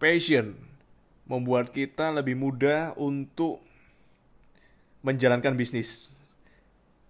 Passion 0.00 0.56
membuat 1.28 1.76
kita 1.76 2.08
lebih 2.08 2.32
mudah 2.32 2.96
untuk 2.96 3.60
menjalankan 5.04 5.52
bisnis. 5.52 6.08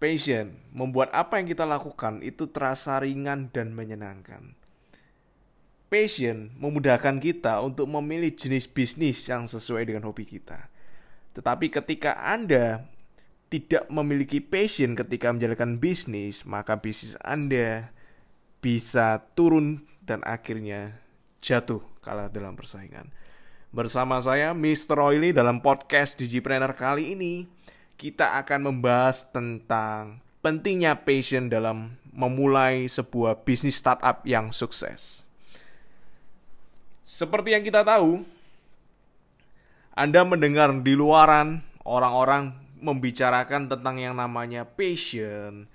Passion 0.03 0.59
membuat 0.75 1.15
apa 1.15 1.39
yang 1.39 1.47
kita 1.47 1.63
lakukan 1.63 2.19
itu 2.19 2.51
terasa 2.51 2.99
ringan 2.99 3.47
dan 3.55 3.71
menyenangkan. 3.79 4.59
Passion 5.87 6.51
memudahkan 6.59 7.23
kita 7.23 7.63
untuk 7.63 7.87
memilih 7.87 8.35
jenis 8.35 8.67
bisnis 8.67 9.23
yang 9.31 9.47
sesuai 9.47 9.87
dengan 9.87 10.11
hobi 10.11 10.27
kita. 10.27 10.67
Tetapi 11.39 11.71
ketika 11.71 12.19
Anda 12.19 12.91
tidak 13.55 13.87
memiliki 13.87 14.43
passion 14.43 14.99
ketika 14.99 15.31
menjalankan 15.31 15.79
bisnis, 15.79 16.43
maka 16.43 16.83
bisnis 16.83 17.15
Anda 17.23 17.95
bisa 18.59 19.31
turun 19.39 19.87
dan 20.03 20.27
akhirnya 20.27 20.99
jatuh 21.41 21.81
kalah 22.05 22.29
dalam 22.29 22.55
persaingan. 22.55 23.09
Bersama 23.73 24.21
saya 24.21 24.53
Mr. 24.53 25.01
Oily 25.01 25.33
dalam 25.33 25.65
podcast 25.65 26.21
Digipreneur 26.21 26.77
kali 26.77 27.17
ini, 27.17 27.49
kita 27.97 28.37
akan 28.41 28.73
membahas 28.73 29.29
tentang 29.29 30.21
pentingnya 30.41 30.97
passion 31.05 31.49
dalam 31.53 31.97
memulai 32.11 32.89
sebuah 32.89 33.45
bisnis 33.45 33.79
startup 33.81 34.25
yang 34.25 34.51
sukses. 34.51 35.25
Seperti 37.05 37.55
yang 37.55 37.65
kita 37.65 37.85
tahu, 37.85 38.23
Anda 39.95 40.25
mendengar 40.25 40.73
di 40.81 40.95
luaran 40.95 41.63
orang-orang 41.85 42.57
membicarakan 42.81 43.69
tentang 43.69 44.01
yang 44.01 44.17
namanya 44.17 44.65
passion, 44.65 45.69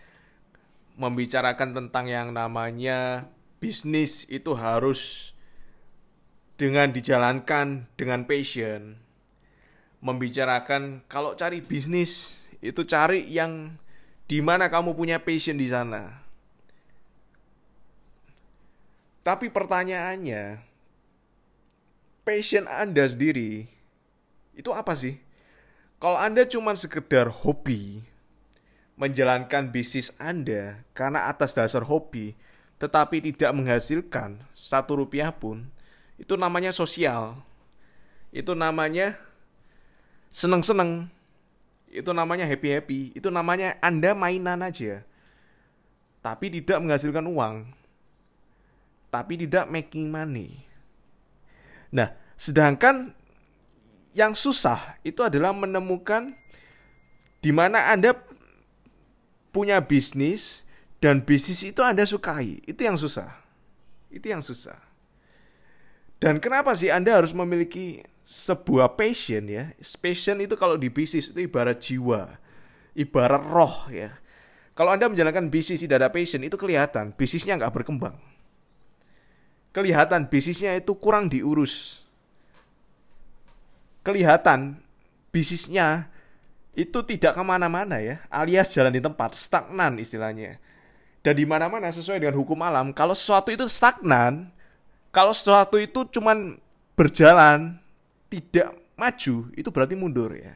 membicarakan 0.97 1.77
tentang 1.77 2.09
yang 2.09 2.33
namanya 2.33 3.29
bisnis 3.61 4.25
itu 4.27 4.57
harus 4.57 5.31
dengan 6.56 6.92
dijalankan 6.92 7.88
dengan 8.00 8.23
passion. 8.23 9.00
Membicarakan 10.00 11.03
kalau 11.12 11.36
cari 11.36 11.59
bisnis 11.59 12.39
itu 12.64 12.84
cari 12.88 13.28
yang 13.28 13.75
di 14.25 14.39
mana 14.42 14.72
kamu 14.72 14.95
punya 14.95 15.22
passion 15.22 15.59
di 15.59 15.67
sana. 15.70 16.23
Tapi 19.25 19.50
pertanyaannya, 19.50 20.62
passion 22.22 22.69
Anda 22.69 23.09
sendiri 23.09 23.66
itu 24.53 24.69
apa 24.69 24.94
sih? 24.94 25.17
Kalau 25.97 26.22
Anda 26.22 26.45
cuma 26.45 26.78
sekedar 26.78 27.34
hobi 27.34 28.06
menjalankan 28.95 29.73
bisnis 29.73 30.14
Anda 30.22 30.86
karena 30.95 31.28
atas 31.28 31.58
dasar 31.58 31.84
hobi 31.84 32.38
tetapi 32.75 33.23
tidak 33.23 33.56
menghasilkan 33.56 34.44
satu 34.52 35.00
rupiah 35.00 35.31
pun, 35.31 35.72
itu 36.16 36.33
namanya 36.39 36.71
sosial. 36.71 37.39
Itu 38.31 38.55
namanya 38.55 39.19
seneng-seneng. 40.31 41.11
Itu 41.91 42.11
namanya 42.11 42.47
happy-happy. 42.47 43.16
Itu 43.16 43.31
namanya 43.31 43.80
Anda 43.80 44.16
mainan 44.16 44.63
aja. 44.63 45.03
Tapi 46.23 46.52
tidak 46.52 46.80
menghasilkan 46.83 47.25
uang. 47.27 47.55
Tapi 49.11 49.33
tidak 49.47 49.72
making 49.72 50.11
money. 50.11 50.67
Nah, 51.95 52.11
sedangkan 52.35 53.16
yang 54.16 54.35
susah 54.35 55.00
itu 55.03 55.23
adalah 55.23 55.55
menemukan 55.55 56.35
di 57.39 57.52
mana 57.55 57.91
Anda 57.91 58.16
punya 59.55 59.79
bisnis 59.79 60.67
dan 61.00 61.23
bisnis 61.23 61.63
itu 61.63 61.79
Anda 61.79 62.03
sukai. 62.03 62.59
Itu 62.67 62.83
yang 62.83 63.00
susah. 63.00 63.31
Itu 64.11 64.27
yang 64.27 64.44
susah. 64.44 64.84
Dan 66.19 66.39
kenapa 66.39 66.73
sih 66.73 66.89
Anda 66.89 67.19
harus 67.19 67.35
memiliki 67.35 68.01
sebuah 68.25 68.95
passion 68.95 69.45
ya? 69.45 69.75
Passion 70.01 70.41
itu 70.41 70.56
kalau 70.56 70.79
di 70.79 70.90
bisnis 70.90 71.29
itu 71.29 71.45
ibarat 71.45 71.78
jiwa, 71.79 72.40
ibarat 72.97 73.44
roh 73.45 73.91
ya. 73.91 74.16
Kalau 74.75 74.91
Anda 74.91 75.07
menjalankan 75.07 75.47
bisnis 75.51 75.84
tidak 75.84 76.03
ada 76.03 76.09
passion 76.12 76.44
itu 76.44 76.56
kelihatan 76.56 77.16
bisnisnya 77.16 77.59
nggak 77.59 77.72
berkembang. 77.72 78.16
Kelihatan 79.75 80.31
bisnisnya 80.31 80.75
itu 80.79 80.95
kurang 80.95 81.28
diurus 81.28 82.06
kelihatan 84.06 84.78
bisnisnya 85.34 86.13
itu 86.78 87.01
tidak 87.01 87.34
ke 87.34 87.41
mana-mana 87.41 87.97
ya, 87.97 88.22
alias 88.29 88.69
jalan 88.69 88.94
di 88.94 89.01
tempat, 89.01 89.34
stagnan 89.34 89.97
istilahnya. 89.97 90.61
Dan 91.25 91.34
di 91.34 91.45
mana-mana 91.50 91.90
sesuai 91.90 92.22
dengan 92.22 92.38
hukum 92.38 92.61
alam, 92.61 92.94
kalau 92.94 93.17
sesuatu 93.17 93.50
itu 93.50 93.66
stagnan, 93.66 94.53
kalau 95.16 95.31
sesuatu 95.31 95.80
itu 95.80 96.03
cuman 96.12 96.59
berjalan, 97.00 97.80
tidak 98.28 98.76
maju, 99.00 99.48
itu 99.56 99.70
berarti 99.72 99.96
mundur 99.96 100.36
ya. 100.36 100.52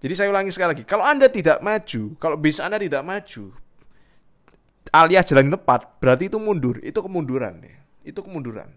Jadi 0.00 0.14
saya 0.16 0.32
ulangi 0.32 0.48
sekali 0.48 0.72
lagi, 0.72 0.84
kalau 0.88 1.04
Anda 1.04 1.28
tidak 1.28 1.60
maju, 1.60 2.16
kalau 2.16 2.40
bisnis 2.40 2.64
Anda 2.64 2.80
tidak 2.80 3.04
maju, 3.04 3.52
alias 4.88 5.28
jalan 5.28 5.50
di 5.50 5.52
tempat, 5.52 6.00
berarti 6.00 6.32
itu 6.32 6.38
mundur, 6.40 6.80
itu 6.80 6.96
kemunduran 6.96 7.60
ya. 7.60 7.76
Itu 8.08 8.24
kemunduran. 8.24 8.72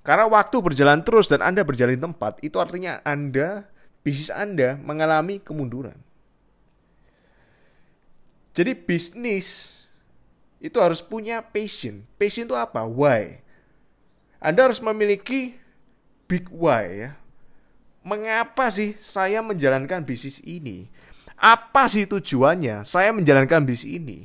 Karena 0.00 0.24
waktu 0.30 0.56
berjalan 0.64 1.04
terus 1.04 1.28
dan 1.28 1.44
Anda 1.44 1.60
berjalan 1.60 2.00
di 2.00 2.00
tempat, 2.00 2.40
itu 2.40 2.56
artinya 2.56 3.04
Anda, 3.04 3.68
bisnis 4.00 4.32
Anda 4.32 4.80
mengalami 4.80 5.36
kemunduran. 5.42 6.00
Jadi 8.56 8.72
bisnis 8.72 9.79
itu 10.60 10.76
harus 10.76 11.00
punya 11.00 11.40
passion. 11.40 12.04
Passion 12.20 12.44
itu 12.44 12.54
apa? 12.54 12.84
Why? 12.84 13.40
Anda 14.38 14.68
harus 14.68 14.84
memiliki 14.84 15.56
big 16.28 16.46
why 16.52 16.84
ya. 17.08 17.10
Mengapa 18.04 18.68
sih 18.72 18.96
saya 18.96 19.40
menjalankan 19.40 20.04
bisnis 20.04 20.40
ini? 20.44 20.88
Apa 21.40 21.88
sih 21.88 22.04
tujuannya 22.04 22.84
saya 22.84 23.12
menjalankan 23.16 23.64
bisnis 23.64 23.88
ini? 24.00 24.20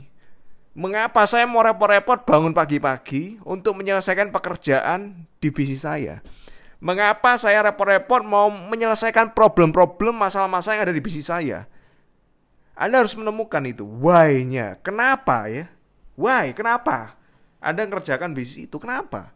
Mengapa 0.76 1.24
saya 1.24 1.48
mau 1.48 1.64
repot-repot 1.64 2.28
bangun 2.28 2.52
pagi-pagi 2.52 3.40
untuk 3.48 3.80
menyelesaikan 3.80 4.32
pekerjaan 4.32 5.24
di 5.40 5.48
bisnis 5.48 5.88
saya? 5.88 6.20
Mengapa 6.84 7.40
saya 7.40 7.64
repot-repot 7.64 8.28
mau 8.28 8.52
menyelesaikan 8.52 9.32
problem-problem 9.32 10.12
masalah-masalah 10.12 10.76
yang 10.76 10.86
ada 10.92 10.96
di 10.96 11.04
bisnis 11.04 11.32
saya? 11.32 11.72
Anda 12.76 13.00
harus 13.00 13.16
menemukan 13.16 13.64
itu 13.64 13.88
why-nya. 13.88 14.76
Kenapa 14.84 15.48
ya? 15.48 15.72
Why? 16.16 16.56
Kenapa? 16.56 17.20
Anda 17.60 17.88
mengerjakan 17.88 18.36
bisnis 18.36 18.68
itu. 18.68 18.78
Kenapa? 18.80 19.36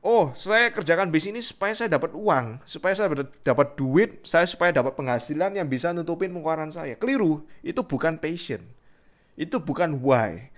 Oh, 0.00 0.32
saya 0.32 0.72
kerjakan 0.72 1.12
bisnis 1.12 1.32
ini 1.32 1.40
supaya 1.44 1.76
saya 1.76 1.92
dapat 1.92 2.16
uang, 2.16 2.64
supaya 2.64 2.96
saya 2.96 3.12
dapat 3.44 3.76
duit, 3.76 4.24
saya 4.24 4.48
supaya 4.48 4.72
dapat 4.72 4.96
penghasilan 4.96 5.52
yang 5.52 5.68
bisa 5.68 5.92
nutupin 5.92 6.32
pengeluaran 6.32 6.72
saya. 6.72 6.96
Keliru, 6.96 7.44
itu 7.60 7.84
bukan 7.84 8.16
passion 8.16 8.64
itu 9.40 9.56
bukan 9.56 9.96
why. 10.04 10.52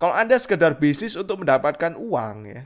Kalau 0.00 0.16
Anda 0.16 0.40
sekedar 0.40 0.80
bisnis 0.80 1.14
untuk 1.14 1.44
mendapatkan 1.44 1.94
uang 1.94 2.36
ya, 2.48 2.62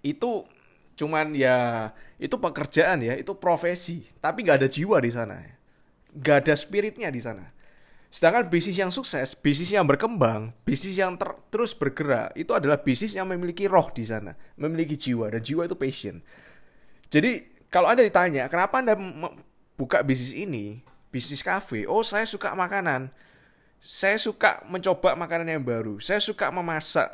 itu 0.00 0.46
cuman 0.94 1.34
ya 1.34 1.90
itu 2.22 2.38
pekerjaan 2.38 3.02
ya, 3.02 3.18
itu 3.18 3.34
profesi, 3.34 4.06
tapi 4.22 4.46
nggak 4.46 4.64
ada 4.64 4.68
jiwa 4.70 4.96
di 5.02 5.10
sana, 5.10 5.42
nggak 6.14 6.36
ada 6.46 6.54
spiritnya 6.54 7.10
di 7.10 7.20
sana. 7.20 7.50
Sedangkan 8.14 8.46
bisnis 8.46 8.78
yang 8.78 8.94
sukses, 8.94 9.34
bisnis 9.34 9.74
yang 9.74 9.82
berkembang, 9.90 10.54
bisnis 10.62 10.94
yang 10.94 11.18
ter 11.18 11.34
terus 11.50 11.74
bergerak, 11.74 12.30
itu 12.38 12.54
adalah 12.54 12.78
bisnis 12.78 13.10
yang 13.10 13.26
memiliki 13.26 13.66
roh 13.66 13.90
di 13.90 14.06
sana, 14.06 14.38
memiliki 14.54 14.94
jiwa 14.94 15.34
dan 15.34 15.42
jiwa 15.42 15.66
itu 15.66 15.74
passion. 15.74 16.22
Jadi 17.10 17.42
kalau 17.66 17.90
anda 17.90 18.06
ditanya 18.06 18.46
kenapa 18.46 18.78
anda 18.78 18.94
buka 19.74 20.06
bisnis 20.06 20.30
ini, 20.30 20.78
bisnis 21.10 21.42
kafe, 21.42 21.90
oh 21.90 22.06
saya 22.06 22.22
suka 22.22 22.54
makanan, 22.54 23.10
saya 23.82 24.14
suka 24.14 24.62
mencoba 24.70 25.18
makanan 25.18 25.58
yang 25.58 25.66
baru. 25.66 25.98
Saya 25.98 26.22
suka 26.22 26.54
memasak. 26.54 27.10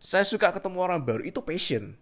Saya 0.00 0.24
suka 0.24 0.56
ketemu 0.56 0.80
orang 0.80 1.04
baru. 1.04 1.20
Itu 1.20 1.44
passion. 1.44 1.92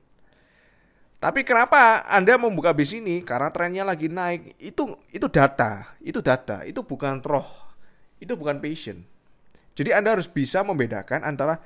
Tapi 1.19 1.43
kenapa 1.43 2.07
Anda 2.07 2.39
membuka 2.39 2.71
bis 2.71 2.95
ini? 2.95 3.25
Karena 3.27 3.51
trennya 3.51 3.83
lagi 3.83 4.07
naik. 4.07 4.63
Itu 4.63 4.95
itu 5.11 5.27
data. 5.27 5.91
Itu 5.99 6.23
data. 6.23 6.63
Itu 6.63 6.87
bukan 6.87 7.19
roh. 7.19 7.64
Itu 8.23 8.39
bukan 8.39 8.63
passion. 8.63 9.07
Jadi 9.75 9.91
Anda 9.91 10.15
harus 10.15 10.31
bisa 10.31 10.63
membedakan 10.63 11.27
antara 11.27 11.59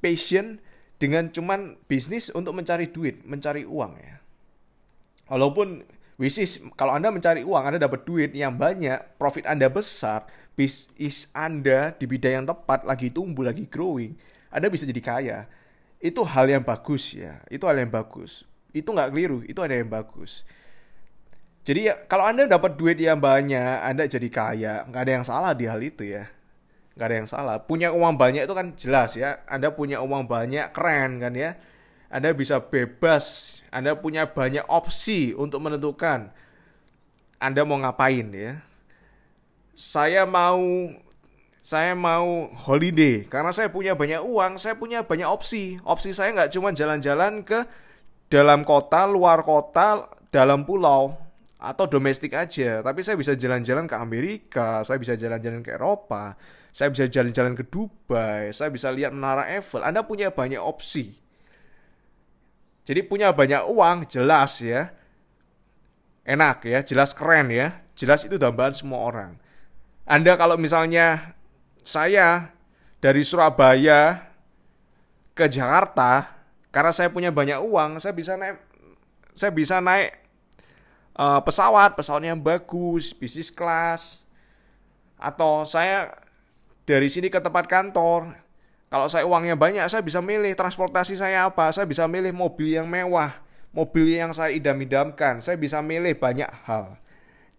passion 0.00 0.60
dengan 1.00 1.28
cuman 1.32 1.80
bisnis 1.88 2.32
untuk 2.32 2.56
mencari 2.56 2.88
duit, 2.88 3.24
mencari 3.24 3.64
uang 3.64 3.92
ya. 4.00 4.16
Walaupun 5.32 5.84
bisnis 6.20 6.60
kalau 6.76 6.96
Anda 6.96 7.08
mencari 7.12 7.44
uang, 7.44 7.62
Anda 7.64 7.78
dapat 7.80 8.04
duit 8.04 8.32
yang 8.36 8.56
banyak, 8.56 9.16
profit 9.20 9.48
Anda 9.48 9.68
besar, 9.72 10.28
bisnis 10.56 11.28
Anda 11.32 11.96
di 11.96 12.04
bidang 12.04 12.44
yang 12.44 12.46
tepat 12.48 12.84
lagi 12.84 13.08
tumbuh, 13.08 13.48
lagi 13.48 13.64
growing, 13.68 14.16
Anda 14.52 14.68
bisa 14.68 14.84
jadi 14.84 15.00
kaya. 15.00 15.38
Itu 16.00 16.24
hal 16.24 16.48
yang 16.48 16.64
bagus 16.64 17.12
ya. 17.12 17.44
Itu 17.52 17.68
hal 17.68 17.76
yang 17.76 17.92
bagus. 17.92 18.44
Itu 18.72 18.96
nggak 18.96 19.12
keliru, 19.12 19.44
itu 19.44 19.60
ada 19.60 19.76
yang 19.76 19.88
bagus. 19.88 20.44
Jadi 21.60 21.92
ya, 21.92 21.94
kalau 22.08 22.24
Anda 22.24 22.48
dapat 22.48 22.80
duit 22.80 22.96
yang 22.96 23.20
banyak, 23.20 23.84
Anda 23.84 24.08
jadi 24.08 24.28
kaya, 24.32 24.88
nggak 24.88 25.02
ada 25.04 25.12
yang 25.12 25.26
salah 25.28 25.52
di 25.52 25.68
hal 25.68 25.80
itu 25.84 26.08
ya. 26.08 26.24
Nggak 26.96 27.06
ada 27.06 27.16
yang 27.16 27.28
salah. 27.28 27.56
Punya 27.60 27.92
uang 27.92 28.16
banyak 28.16 28.48
itu 28.48 28.54
kan 28.56 28.72
jelas 28.80 29.12
ya. 29.12 29.44
Anda 29.44 29.68
punya 29.68 30.00
uang 30.00 30.24
banyak, 30.24 30.72
keren 30.72 31.20
kan 31.20 31.36
ya. 31.36 31.60
Anda 32.10 32.34
bisa 32.34 32.58
bebas, 32.58 33.60
Anda 33.70 33.94
punya 33.94 34.26
banyak 34.26 34.66
opsi 34.66 35.30
untuk 35.36 35.62
menentukan 35.62 36.34
Anda 37.38 37.62
mau 37.64 37.78
ngapain 37.80 38.28
ya. 38.34 38.60
Saya 39.78 40.26
mau 40.28 40.60
saya 41.60 41.94
mau 41.94 42.50
holiday 42.66 43.24
karena 43.24 43.54
saya 43.54 43.70
punya 43.70 43.94
banyak 43.94 44.20
uang, 44.20 44.58
saya 44.58 44.74
punya 44.76 45.06
banyak 45.06 45.24
opsi. 45.24 45.78
Opsi 45.86 46.10
saya 46.12 46.34
nggak 46.34 46.52
cuma 46.52 46.74
jalan-jalan 46.74 47.46
ke 47.46 47.64
dalam 48.28 48.66
kota, 48.66 49.06
luar 49.06 49.40
kota, 49.46 50.10
dalam 50.34 50.66
pulau 50.66 51.29
atau 51.60 51.84
domestik 51.84 52.32
aja, 52.32 52.80
tapi 52.80 53.04
saya 53.04 53.20
bisa 53.20 53.36
jalan-jalan 53.36 53.84
ke 53.84 53.92
Amerika, 53.92 54.80
saya 54.80 54.96
bisa 54.96 55.12
jalan-jalan 55.12 55.60
ke 55.60 55.76
Eropa, 55.76 56.32
saya 56.72 56.88
bisa 56.88 57.04
jalan-jalan 57.04 57.52
ke 57.52 57.68
Dubai, 57.68 58.48
saya 58.56 58.72
bisa 58.72 58.88
lihat 58.88 59.12
menara 59.12 59.44
Eiffel. 59.44 59.84
Anda 59.84 60.00
punya 60.00 60.32
banyak 60.32 60.56
opsi. 60.56 61.12
Jadi 62.88 63.04
punya 63.04 63.36
banyak 63.36 63.68
uang, 63.68 64.08
jelas 64.08 64.64
ya. 64.64 64.88
Enak 66.24 66.64
ya, 66.64 66.80
jelas 66.80 67.12
keren 67.12 67.52
ya. 67.52 67.84
Jelas 67.92 68.24
itu 68.24 68.40
dambaan 68.40 68.72
semua 68.72 69.04
orang. 69.04 69.36
Anda 70.08 70.40
kalau 70.40 70.56
misalnya 70.56 71.36
saya 71.84 72.56
dari 73.04 73.20
Surabaya 73.20 74.32
ke 75.36 75.44
Jakarta 75.44 76.40
karena 76.72 76.92
saya 76.96 77.12
punya 77.12 77.28
banyak 77.28 77.60
uang, 77.60 78.00
saya 78.00 78.16
bisa 78.16 78.40
naik 78.40 78.56
saya 79.36 79.52
bisa 79.52 79.78
naik 79.78 80.29
uh, 81.20 81.40
pesawat, 81.44 81.92
pesawat 81.92 82.24
yang 82.24 82.40
bagus, 82.40 83.12
bisnis 83.12 83.52
kelas. 83.52 84.24
Atau 85.20 85.68
saya 85.68 86.16
dari 86.88 87.12
sini 87.12 87.28
ke 87.28 87.36
tempat 87.36 87.68
kantor. 87.68 88.32
Kalau 88.90 89.06
saya 89.06 89.22
uangnya 89.28 89.54
banyak, 89.54 89.86
saya 89.86 90.02
bisa 90.02 90.18
milih 90.18 90.56
transportasi 90.56 91.14
saya 91.14 91.46
apa. 91.46 91.68
Saya 91.70 91.84
bisa 91.84 92.08
milih 92.08 92.32
mobil 92.32 92.74
yang 92.74 92.88
mewah, 92.88 93.38
mobil 93.70 94.10
yang 94.10 94.32
saya 94.34 94.50
idam-idamkan. 94.50 95.44
Saya 95.44 95.54
bisa 95.60 95.78
milih 95.78 96.16
banyak 96.18 96.48
hal. 96.66 96.98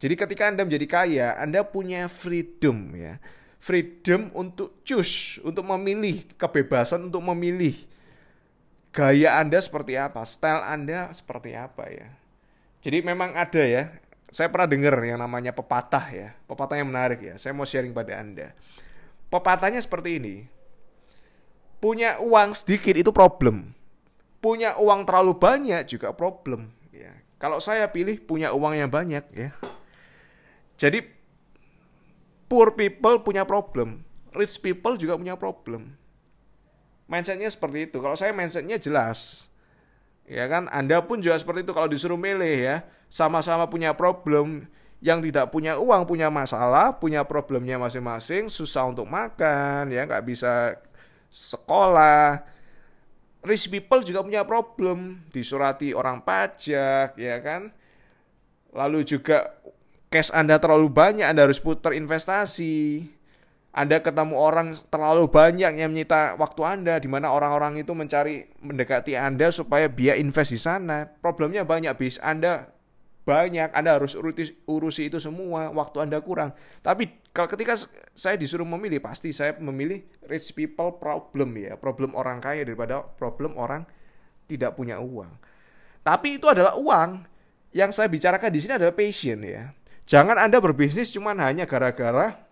Jadi 0.01 0.17
ketika 0.17 0.49
Anda 0.49 0.65
menjadi 0.65 0.87
kaya, 0.89 1.27
Anda 1.37 1.61
punya 1.63 2.09
freedom 2.09 2.97
ya. 2.97 3.21
Freedom 3.61 4.33
untuk 4.33 4.81
choose, 4.81 5.37
untuk 5.45 5.61
memilih, 5.69 6.25
kebebasan 6.33 7.07
untuk 7.07 7.21
memilih 7.21 7.77
gaya 8.89 9.37
Anda 9.39 9.61
seperti 9.61 9.95
apa, 9.95 10.25
style 10.25 10.65
Anda 10.65 11.13
seperti 11.13 11.53
apa 11.53 11.85
ya. 11.87 12.09
Jadi 12.81 13.05
memang 13.05 13.37
ada 13.37 13.61
ya, 13.61 13.93
saya 14.33 14.49
pernah 14.49 14.65
dengar 14.65 14.97
yang 15.05 15.21
namanya 15.21 15.53
pepatah 15.53 16.05
ya, 16.09 16.33
pepatah 16.49 16.81
yang 16.81 16.89
menarik 16.89 17.21
ya. 17.21 17.35
Saya 17.37 17.53
mau 17.53 17.67
sharing 17.67 17.93
pada 17.93 18.17
Anda. 18.17 18.57
Pepatahnya 19.29 19.79
seperti 19.79 20.17
ini. 20.17 20.35
Punya 21.77 22.17
uang 22.17 22.57
sedikit 22.57 22.97
itu 22.97 23.13
problem. 23.13 23.77
Punya 24.41 24.73
uang 24.81 25.05
terlalu 25.05 25.37
banyak 25.37 25.85
juga 25.85 26.09
problem. 26.13 26.73
Ya. 26.89 27.13
Kalau 27.37 27.61
saya 27.61 27.85
pilih 27.89 28.17
punya 28.21 28.49
uang 28.53 28.73
yang 28.73 28.89
banyak 28.89 29.25
ya. 29.29 29.53
Jadi 30.81 31.05
poor 32.49 32.73
people 32.73 33.21
punya 33.21 33.45
problem, 33.45 34.01
rich 34.33 34.57
people 34.57 34.97
juga 34.97 35.15
punya 35.15 35.37
problem. 35.37 35.93
Mindsetnya 37.05 37.51
seperti 37.51 37.91
itu. 37.91 38.01
Kalau 38.01 38.15
saya 38.17 38.33
mindsetnya 38.33 38.79
jelas, 38.79 39.50
ya 40.31 40.47
kan. 40.47 40.71
Anda 40.71 41.03
pun 41.03 41.19
juga 41.19 41.35
seperti 41.35 41.67
itu 41.67 41.75
kalau 41.75 41.91
disuruh 41.91 42.15
milih 42.15 42.55
ya, 42.55 42.75
sama-sama 43.11 43.67
punya 43.67 43.91
problem 43.91 44.71
yang 45.03 45.19
tidak 45.19 45.51
punya 45.51 45.75
uang 45.75 46.07
punya 46.07 46.31
masalah, 46.31 46.95
punya 46.95 47.27
problemnya 47.27 47.75
masing-masing, 47.75 48.47
susah 48.47 48.87
untuk 48.87 49.09
makan, 49.09 49.91
ya 49.91 50.07
nggak 50.07 50.23
bisa 50.23 50.79
sekolah. 51.27 52.47
Rich 53.41 53.73
people 53.73 54.05
juga 54.05 54.21
punya 54.21 54.45
problem, 54.45 55.25
disurati 55.33 55.97
orang 55.97 56.21
pajak, 56.21 57.17
ya 57.17 57.37
kan. 57.41 57.73
Lalu 58.71 59.01
juga 59.01 59.57
cash 60.13 60.29
Anda 60.29 60.61
terlalu 60.61 60.93
banyak, 60.93 61.25
Anda 61.25 61.49
harus 61.49 61.57
putar 61.57 61.97
investasi. 61.97 63.09
Anda 63.71 64.03
ketemu 64.03 64.35
orang 64.35 64.75
terlalu 64.91 65.31
banyak 65.31 65.79
yang 65.79 65.95
menyita 65.95 66.35
waktu 66.35 66.61
Anda, 66.67 66.99
di 66.99 67.07
mana 67.07 67.31
orang-orang 67.31 67.79
itu 67.79 67.95
mencari 67.95 68.51
mendekati 68.59 69.15
Anda 69.15 69.47
supaya 69.47 69.87
biaya 69.87 70.19
invest 70.19 70.51
di 70.51 70.59
sana. 70.59 71.07
Problemnya 71.07 71.63
banyak, 71.63 71.95
bis 71.95 72.19
Anda 72.19 72.67
banyak, 73.23 73.71
Anda 73.71 73.95
harus 73.95 74.19
urusi, 74.19 74.59
urusi 74.67 75.07
itu 75.07 75.23
semua, 75.23 75.71
waktu 75.71 76.03
Anda 76.03 76.19
kurang. 76.19 76.51
Tapi 76.83 77.31
kalau 77.31 77.47
ketika 77.47 77.79
saya 78.11 78.35
disuruh 78.35 78.67
memilih, 78.67 78.99
pasti 78.99 79.31
saya 79.31 79.55
memilih 79.55 80.03
rich 80.27 80.51
people 80.51 80.99
problem 80.99 81.55
ya, 81.55 81.79
problem 81.79 82.11
orang 82.19 82.43
kaya 82.43 82.67
daripada 82.67 82.99
problem 83.15 83.55
orang 83.55 83.87
tidak 84.51 84.75
punya 84.75 84.99
uang. 84.99 85.31
Tapi 86.03 86.43
itu 86.43 86.51
adalah 86.51 86.75
uang. 86.75 87.23
Yang 87.71 87.95
saya 87.95 88.11
bicarakan 88.11 88.51
di 88.51 88.59
sini 88.59 88.75
adalah 88.75 88.91
passion 88.91 89.39
ya. 89.47 89.71
Jangan 90.03 90.35
Anda 90.35 90.59
berbisnis 90.59 91.15
cuma 91.15 91.31
hanya 91.39 91.63
gara-gara 91.63 92.50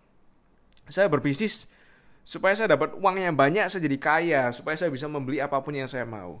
saya 0.90 1.08
berbisnis 1.08 1.70
supaya 2.22 2.54
saya 2.54 2.76
dapat 2.76 2.94
uang 2.94 3.16
yang 3.18 3.34
banyak, 3.34 3.66
saya 3.66 3.82
jadi 3.82 3.98
kaya, 3.98 4.42
supaya 4.54 4.76
saya 4.76 4.92
bisa 4.92 5.10
membeli 5.10 5.42
apa 5.42 5.58
pun 5.58 5.74
yang 5.74 5.88
saya 5.88 6.06
mau. 6.06 6.38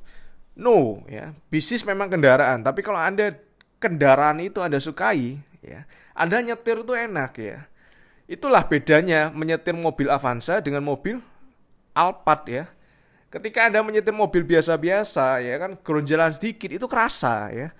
No, 0.54 1.02
ya. 1.08 1.32
Bisnis 1.48 1.82
memang 1.82 2.10
kendaraan, 2.12 2.60
tapi 2.60 2.84
kalau 2.84 3.00
Anda 3.00 3.34
kendaraan 3.80 4.38
itu 4.44 4.60
Anda 4.60 4.78
sukai, 4.78 5.40
ya, 5.64 5.88
Anda 6.12 6.44
nyetir 6.44 6.84
itu 6.84 6.92
enak 6.92 7.32
ya. 7.40 7.70
Itulah 8.30 8.62
bedanya 8.62 9.34
menyetir 9.34 9.74
mobil 9.74 10.06
Avanza 10.06 10.62
dengan 10.62 10.86
mobil 10.86 11.18
Alphard 11.90 12.46
ya. 12.46 12.64
Ketika 13.26 13.66
Anda 13.66 13.82
menyetir 13.82 14.14
mobil 14.14 14.46
biasa-biasa 14.46 15.42
ya 15.42 15.58
kan 15.58 15.74
geronjalan 15.82 16.30
sedikit 16.30 16.70
itu 16.70 16.86
kerasa 16.86 17.50
ya. 17.50 17.74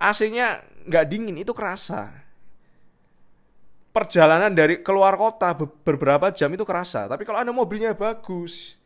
AC-nya 0.00 0.64
nggak 0.88 1.04
dingin 1.04 1.36
itu 1.36 1.52
kerasa. 1.52 2.16
Perjalanan 3.90 4.54
dari 4.54 4.86
keluar 4.86 5.18
kota 5.18 5.50
beberapa 5.82 6.30
jam 6.30 6.46
itu 6.54 6.62
kerasa. 6.62 7.10
Tapi 7.10 7.26
kalau 7.26 7.42
Anda 7.42 7.50
mobilnya 7.50 7.90
bagus, 7.90 8.78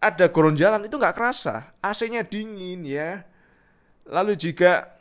ada 0.00 0.28
geronjalan 0.32 0.88
itu 0.88 0.96
nggak 0.96 1.12
kerasa. 1.12 1.76
AC-nya 1.84 2.24
dingin 2.24 2.88
ya. 2.88 3.24
Lalu 4.08 4.36
juga 4.36 4.96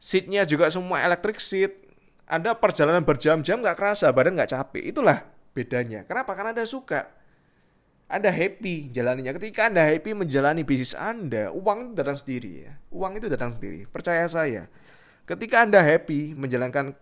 seatnya 0.00 0.48
juga 0.48 0.72
semua 0.72 1.04
electric 1.04 1.36
seat. 1.36 1.72
Anda 2.24 2.56
perjalanan 2.56 3.04
berjam-jam 3.04 3.60
nggak 3.60 3.76
kerasa, 3.76 4.08
badan 4.08 4.36
nggak 4.40 4.52
capek. 4.56 4.88
Itulah 4.88 5.24
bedanya. 5.52 6.08
Kenapa? 6.08 6.32
Karena 6.32 6.56
Anda 6.56 6.64
suka. 6.64 7.12
Anda 8.10 8.32
happy 8.32 8.90
jalaninya. 8.90 9.36
Ketika 9.36 9.68
Anda 9.68 9.86
happy 9.86 10.16
menjalani 10.16 10.66
bisnis 10.66 10.96
Anda, 10.96 11.52
uang 11.54 11.92
itu 11.92 11.94
datang 11.94 12.18
sendiri 12.18 12.50
ya. 12.66 12.72
Uang 12.90 13.20
itu 13.20 13.30
datang 13.30 13.54
sendiri. 13.54 13.86
Percaya 13.86 14.26
saya. 14.26 14.66
Ketika 15.28 15.62
Anda 15.62 15.78
happy 15.78 16.34
menjalankan 16.34 16.96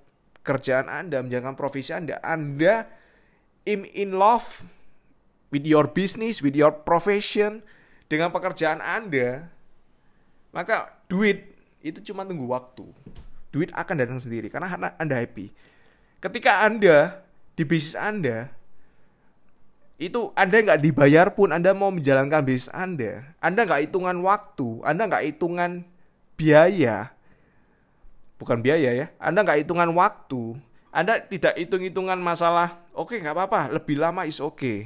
kerjaan 0.48 0.88
Anda, 0.88 1.20
menjalankan 1.20 1.52
profesi 1.60 1.92
Anda, 1.92 2.16
Anda 2.24 2.88
in, 3.68 3.84
in 3.92 4.16
love 4.16 4.64
with 5.52 5.68
your 5.68 5.84
business, 5.92 6.40
with 6.40 6.56
your 6.56 6.72
profession, 6.72 7.60
dengan 8.08 8.32
pekerjaan 8.32 8.80
Anda, 8.80 9.52
maka 10.50 10.96
duit 11.12 11.52
itu 11.84 12.00
cuma 12.10 12.24
tunggu 12.24 12.48
waktu. 12.48 12.88
Duit 13.52 13.68
akan 13.76 13.94
datang 14.00 14.20
sendiri 14.20 14.48
karena 14.48 14.96
Anda 14.96 15.14
happy. 15.20 15.52
Ketika 16.18 16.64
Anda 16.64 17.20
di 17.54 17.62
bisnis 17.68 17.94
Anda 17.94 18.48
itu 20.00 20.32
Anda 20.32 20.62
nggak 20.64 20.80
dibayar 20.82 21.26
pun 21.34 21.52
Anda 21.52 21.76
mau 21.76 21.92
menjalankan 21.92 22.42
bisnis 22.48 22.72
Anda, 22.72 23.28
Anda 23.44 23.68
nggak 23.68 23.88
hitungan 23.88 24.16
waktu, 24.24 24.82
Anda 24.82 25.04
nggak 25.04 25.24
hitungan 25.36 25.84
biaya, 26.38 27.12
bukan 28.38 28.62
biaya 28.62 28.94
ya, 28.94 29.06
Anda 29.18 29.42
nggak 29.44 29.66
hitungan 29.66 29.90
waktu, 29.92 30.56
Anda 30.94 31.20
tidak 31.20 31.58
hitung-hitungan 31.58 32.16
masalah, 32.16 32.80
oke 32.94 33.12
okay, 33.12 33.18
nggak 33.20 33.34
apa-apa, 33.34 33.74
lebih 33.74 33.98
lama 33.98 34.24
is 34.24 34.38
oke. 34.38 34.56
Okay. 34.56 34.78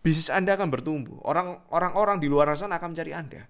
Bisnis 0.00 0.32
Anda 0.32 0.56
akan 0.56 0.72
bertumbuh, 0.72 1.20
orang 1.22 1.60
orang-orang 1.70 2.22
di 2.22 2.26
luar 2.30 2.50
sana 2.56 2.80
akan 2.80 2.96
mencari 2.96 3.12
Anda. 3.12 3.42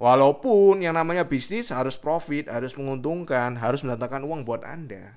Walaupun 0.00 0.82
yang 0.82 0.98
namanya 0.98 1.22
bisnis 1.22 1.70
harus 1.70 1.94
profit, 1.94 2.50
harus 2.50 2.74
menguntungkan, 2.74 3.54
harus 3.60 3.86
mendatangkan 3.86 4.26
uang 4.26 4.42
buat 4.42 4.66
Anda. 4.66 5.14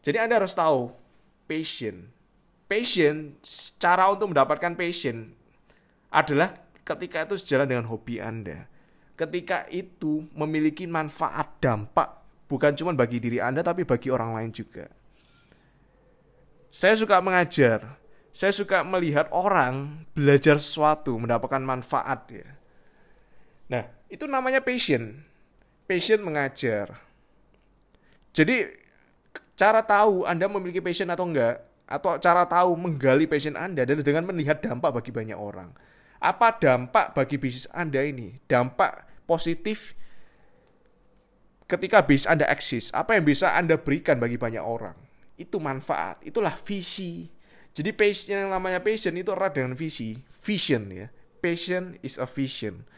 Jadi 0.00 0.16
Anda 0.16 0.40
harus 0.40 0.56
tahu 0.56 0.94
passion. 1.44 2.08
Passion, 2.68 3.36
cara 3.80 4.08
untuk 4.12 4.32
mendapatkan 4.32 4.76
passion 4.76 5.32
adalah 6.08 6.56
ketika 6.84 7.28
itu 7.28 7.36
sejalan 7.40 7.68
dengan 7.68 7.84
hobi 7.88 8.20
Anda. 8.20 8.68
Ketika 9.18 9.66
itu 9.66 10.30
memiliki 10.30 10.86
manfaat 10.86 11.58
dampak 11.58 12.22
bukan 12.46 12.70
cuma 12.78 12.94
bagi 12.94 13.18
diri 13.18 13.42
Anda 13.42 13.66
tapi 13.66 13.82
bagi 13.82 14.14
orang 14.14 14.38
lain 14.38 14.50
juga. 14.54 14.86
Saya 16.70 16.94
suka 16.94 17.18
mengajar. 17.18 17.98
Saya 18.30 18.54
suka 18.54 18.86
melihat 18.86 19.26
orang 19.34 20.06
belajar 20.14 20.62
sesuatu, 20.62 21.18
mendapatkan 21.18 21.58
manfaat 21.58 22.28
ya 22.30 22.46
Nah, 23.68 23.84
itu 24.08 24.24
namanya 24.24 24.64
passion. 24.64 25.20
Passion 25.84 26.24
mengajar. 26.24 26.96
Jadi, 28.32 28.68
cara 29.56 29.84
tahu 29.84 30.24
Anda 30.24 30.48
memiliki 30.48 30.80
passion 30.80 31.08
atau 31.12 31.28
enggak, 31.28 31.64
atau 31.88 32.16
cara 32.20 32.44
tahu 32.48 32.76
menggali 32.76 33.28
passion 33.28 33.56
Anda 33.56 33.84
adalah 33.84 34.04
dengan 34.04 34.24
melihat 34.28 34.60
dampak 34.60 34.92
bagi 34.92 35.12
banyak 35.12 35.36
orang. 35.36 35.72
Apa 36.18 36.56
dampak 36.56 37.12
bagi 37.12 37.36
bisnis 37.36 37.68
Anda 37.72 38.04
ini? 38.04 38.40
Dampak 38.48 39.07
positif 39.28 39.92
ketika 41.68 42.00
bisnis 42.00 42.32
Anda 42.32 42.48
eksis. 42.48 42.88
Apa 42.96 43.20
yang 43.20 43.28
bisa 43.28 43.52
Anda 43.52 43.76
berikan 43.76 44.16
bagi 44.16 44.40
banyak 44.40 44.64
orang? 44.64 44.96
Itu 45.36 45.60
manfaat, 45.60 46.24
itulah 46.24 46.56
visi. 46.56 47.28
Jadi 47.76 47.92
passion 47.94 48.34
yang 48.34 48.50
namanya 48.50 48.80
passion 48.80 49.14
itu 49.14 49.30
erat 49.30 49.54
dengan 49.54 49.76
visi. 49.76 50.18
Vision 50.40 50.88
ya. 50.90 51.06
Passion 51.38 51.94
is 52.02 52.18
a 52.18 52.26
vision. 52.26 52.88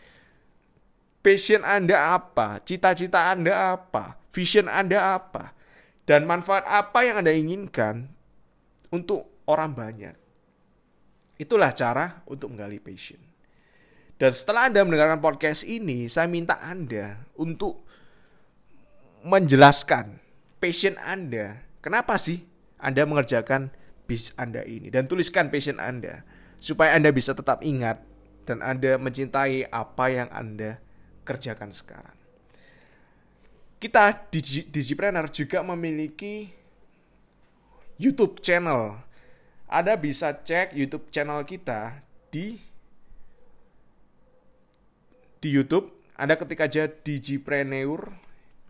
Passion 1.20 1.60
Anda 1.66 2.16
apa? 2.16 2.64
Cita-cita 2.64 3.28
Anda 3.28 3.76
apa? 3.76 4.16
Vision 4.32 4.70
Anda 4.70 5.20
apa? 5.20 5.52
Dan 6.08 6.24
manfaat 6.24 6.64
apa 6.64 7.04
yang 7.04 7.20
Anda 7.20 7.36
inginkan 7.36 8.08
untuk 8.88 9.44
orang 9.44 9.76
banyak? 9.76 10.16
Itulah 11.36 11.76
cara 11.76 12.24
untuk 12.24 12.56
menggali 12.56 12.80
passion. 12.80 13.20
Dan 14.20 14.36
setelah 14.36 14.68
Anda 14.68 14.84
mendengarkan 14.84 15.24
podcast 15.24 15.64
ini, 15.64 16.04
saya 16.12 16.28
minta 16.28 16.60
Anda 16.60 17.24
untuk 17.40 17.88
menjelaskan 19.24 20.20
passion 20.60 21.00
Anda. 21.00 21.64
Kenapa 21.80 22.20
sih 22.20 22.44
Anda 22.76 23.08
mengerjakan 23.08 23.72
bis 24.04 24.36
Anda 24.36 24.60
ini? 24.68 24.92
Dan 24.92 25.08
tuliskan 25.08 25.48
passion 25.48 25.80
Anda. 25.80 26.20
Supaya 26.60 27.00
Anda 27.00 27.08
bisa 27.16 27.32
tetap 27.32 27.64
ingat 27.64 28.04
dan 28.44 28.60
Anda 28.60 29.00
mencintai 29.00 29.72
apa 29.72 30.12
yang 30.12 30.28
Anda 30.28 30.76
kerjakan 31.24 31.72
sekarang. 31.72 32.12
Kita 33.80 34.28
di 34.28 34.68
Digipreneur 34.68 35.32
juga 35.32 35.64
memiliki 35.64 36.52
YouTube 37.96 38.44
channel. 38.44 39.00
Anda 39.64 39.96
bisa 39.96 40.36
cek 40.36 40.76
YouTube 40.76 41.08
channel 41.08 41.40
kita 41.48 42.04
di 42.28 42.68
di 45.40 45.48
YouTube. 45.50 45.90
Anda 46.20 46.36
ketik 46.36 46.60
aja 46.60 46.84
Digipreneur, 46.86 48.12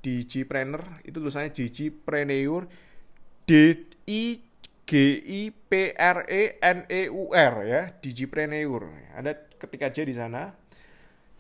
Digipreneur 0.00 1.03
itu 1.03 1.19
tulisannya 1.19 1.50
Digipreneur 1.50 2.71
D 3.45 3.50
I 4.07 4.39
G 4.87 4.93
I 5.19 5.41
P 5.50 5.71
R 5.99 6.19
E 6.31 6.43
N 6.62 6.87
E 6.87 7.11
U 7.11 7.35
R 7.35 7.55
ya, 7.67 7.83
Digipreneur. 7.99 8.87
Anda 9.19 9.35
ketik 9.59 9.83
aja 9.83 10.07
di 10.07 10.15
sana 10.15 10.55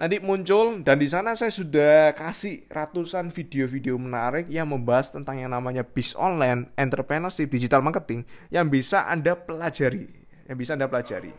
nanti 0.00 0.16
muncul 0.16 0.80
dan 0.80 0.96
di 0.96 1.04
sana 1.12 1.36
saya 1.36 1.52
sudah 1.52 2.16
kasih 2.16 2.64
ratusan 2.72 3.28
video-video 3.28 4.00
menarik 4.00 4.48
yang 4.48 4.64
membahas 4.72 5.12
tentang 5.12 5.36
yang 5.36 5.52
namanya 5.52 5.84
bis 5.84 6.16
online, 6.16 6.72
entrepreneurship, 6.72 7.52
digital 7.52 7.84
marketing 7.84 8.24
yang 8.48 8.72
bisa 8.72 9.04
Anda 9.04 9.36
pelajari, 9.36 10.08
yang 10.48 10.56
bisa 10.56 10.72
Anda 10.72 10.88
pelajari. 10.88 11.36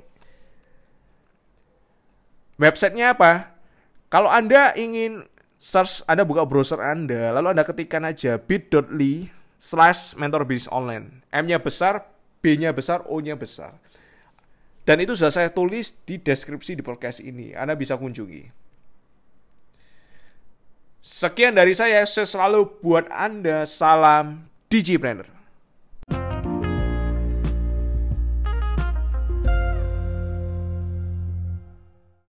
Websitenya 2.62 3.18
apa? 3.18 3.61
Kalau 4.12 4.28
Anda 4.28 4.76
ingin 4.76 5.24
search, 5.56 6.04
Anda 6.04 6.28
buka 6.28 6.44
browser 6.44 6.84
Anda, 6.84 7.32
lalu 7.32 7.56
Anda 7.56 7.64
ketikkan 7.64 8.04
aja 8.04 8.36
bit.ly 8.36 9.32
slash 9.56 10.20
mentor 10.20 10.44
bisnis 10.44 10.68
online. 10.68 11.24
M-nya 11.32 11.64
besar, 11.64 12.12
B-nya 12.44 12.76
besar, 12.76 13.08
O-nya 13.08 13.40
besar. 13.40 13.80
Dan 14.84 15.00
itu 15.00 15.16
sudah 15.16 15.32
saya 15.32 15.48
tulis 15.48 15.96
di 16.04 16.20
deskripsi 16.20 16.76
di 16.76 16.84
podcast 16.84 17.24
ini. 17.24 17.56
Anda 17.56 17.80
bisa 17.80 17.96
kunjungi. 17.96 18.52
Sekian 21.02 21.56
dari 21.56 21.72
saya, 21.72 22.04
saya 22.04 22.28
selalu 22.28 22.84
buat 22.84 23.08
Anda 23.10 23.64
salam 23.64 24.52
Digipreneur. 24.68 25.41